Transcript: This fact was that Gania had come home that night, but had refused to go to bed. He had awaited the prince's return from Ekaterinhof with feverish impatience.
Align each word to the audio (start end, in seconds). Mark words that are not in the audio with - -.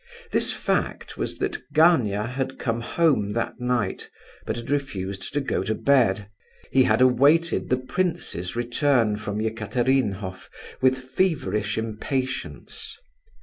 This 0.31 0.51
fact 0.51 1.15
was 1.15 1.37
that 1.37 1.61
Gania 1.73 2.25
had 2.25 2.57
come 2.57 2.81
home 2.81 3.33
that 3.33 3.59
night, 3.59 4.09
but 4.47 4.55
had 4.55 4.71
refused 4.71 5.31
to 5.35 5.39
go 5.41 5.61
to 5.61 5.75
bed. 5.75 6.27
He 6.71 6.81
had 6.85 7.01
awaited 7.01 7.69
the 7.69 7.77
prince's 7.77 8.55
return 8.55 9.15
from 9.17 9.39
Ekaterinhof 9.39 10.49
with 10.81 10.97
feverish 10.97 11.77
impatience. 11.77 12.97